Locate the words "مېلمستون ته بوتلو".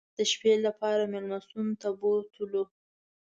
1.13-2.63